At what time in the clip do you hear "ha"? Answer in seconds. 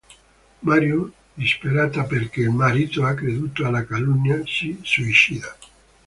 3.05-3.13